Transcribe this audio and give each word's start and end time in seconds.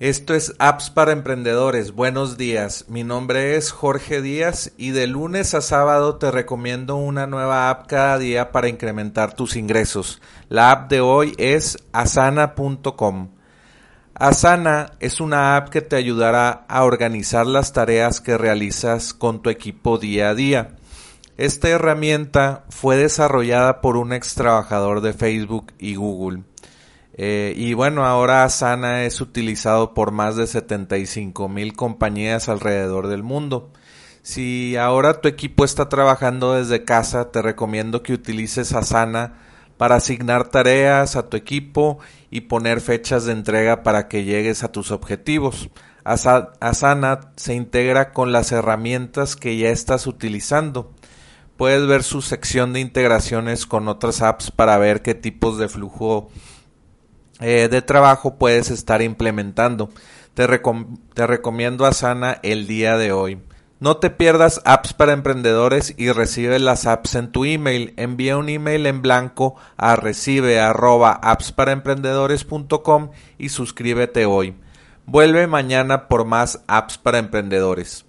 Esto 0.00 0.32
es 0.32 0.54
Apps 0.58 0.88
para 0.88 1.12
Emprendedores. 1.12 1.92
Buenos 1.92 2.38
días. 2.38 2.86
Mi 2.88 3.04
nombre 3.04 3.56
es 3.56 3.70
Jorge 3.70 4.22
Díaz 4.22 4.72
y 4.78 4.92
de 4.92 5.06
lunes 5.06 5.52
a 5.52 5.60
sábado 5.60 6.16
te 6.16 6.30
recomiendo 6.30 6.96
una 6.96 7.26
nueva 7.26 7.68
app 7.68 7.86
cada 7.86 8.16
día 8.16 8.50
para 8.50 8.70
incrementar 8.70 9.34
tus 9.34 9.56
ingresos. 9.56 10.22
La 10.48 10.70
app 10.70 10.90
de 10.90 11.02
hoy 11.02 11.34
es 11.36 11.76
asana.com. 11.92 13.28
Asana 14.14 14.92
es 15.00 15.20
una 15.20 15.58
app 15.58 15.68
que 15.68 15.82
te 15.82 15.96
ayudará 15.96 16.64
a 16.66 16.84
organizar 16.84 17.46
las 17.46 17.74
tareas 17.74 18.22
que 18.22 18.38
realizas 18.38 19.12
con 19.12 19.42
tu 19.42 19.50
equipo 19.50 19.98
día 19.98 20.30
a 20.30 20.34
día. 20.34 20.76
Esta 21.36 21.68
herramienta 21.68 22.64
fue 22.70 22.96
desarrollada 22.96 23.82
por 23.82 23.98
un 23.98 24.14
ex 24.14 24.34
trabajador 24.34 25.02
de 25.02 25.12
Facebook 25.12 25.74
y 25.78 25.96
Google. 25.96 26.44
Eh, 27.22 27.52
y 27.54 27.74
bueno, 27.74 28.06
ahora 28.06 28.44
Asana 28.44 29.04
es 29.04 29.20
utilizado 29.20 29.92
por 29.92 30.10
más 30.10 30.36
de 30.36 30.46
75 30.46 31.50
mil 31.50 31.74
compañías 31.74 32.48
alrededor 32.48 33.08
del 33.08 33.22
mundo. 33.22 33.70
Si 34.22 34.74
ahora 34.78 35.20
tu 35.20 35.28
equipo 35.28 35.66
está 35.66 35.90
trabajando 35.90 36.54
desde 36.54 36.86
casa, 36.86 37.30
te 37.30 37.42
recomiendo 37.42 38.02
que 38.02 38.14
utilices 38.14 38.72
Asana 38.72 39.34
para 39.76 39.96
asignar 39.96 40.48
tareas 40.48 41.14
a 41.14 41.28
tu 41.28 41.36
equipo 41.36 41.98
y 42.30 42.40
poner 42.42 42.80
fechas 42.80 43.26
de 43.26 43.32
entrega 43.32 43.82
para 43.82 44.08
que 44.08 44.24
llegues 44.24 44.64
a 44.64 44.72
tus 44.72 44.90
objetivos. 44.90 45.68
Asana 46.04 47.32
se 47.36 47.52
integra 47.52 48.14
con 48.14 48.32
las 48.32 48.50
herramientas 48.50 49.36
que 49.36 49.58
ya 49.58 49.68
estás 49.68 50.06
utilizando. 50.06 50.94
Puedes 51.58 51.86
ver 51.86 52.02
su 52.02 52.22
sección 52.22 52.72
de 52.72 52.80
integraciones 52.80 53.66
con 53.66 53.88
otras 53.88 54.22
apps 54.22 54.50
para 54.50 54.78
ver 54.78 55.02
qué 55.02 55.14
tipos 55.14 55.58
de 55.58 55.68
flujo 55.68 56.30
eh, 57.40 57.68
de 57.70 57.82
trabajo 57.82 58.36
puedes 58.36 58.70
estar 58.70 59.02
implementando. 59.02 59.90
Te, 60.34 60.46
te 61.14 61.26
recomiendo 61.26 61.86
Asana 61.86 62.38
el 62.42 62.66
día 62.66 62.96
de 62.96 63.12
hoy. 63.12 63.40
No 63.80 63.96
te 63.96 64.10
pierdas 64.10 64.60
apps 64.66 64.92
para 64.92 65.14
emprendedores 65.14 65.94
y 65.96 66.12
recibe 66.12 66.58
las 66.58 66.86
apps 66.86 67.14
en 67.14 67.32
tu 67.32 67.46
email. 67.46 67.94
Envía 67.96 68.36
un 68.36 68.50
email 68.50 68.84
en 68.84 69.00
blanco 69.00 69.56
a 69.78 69.96
recibe 69.96 70.60
arroba 70.60 71.18
y 73.38 73.48
suscríbete 73.48 74.26
hoy. 74.26 74.54
Vuelve 75.06 75.46
mañana 75.46 76.08
por 76.08 76.26
más 76.26 76.62
apps 76.66 76.98
para 76.98 77.18
emprendedores. 77.18 78.04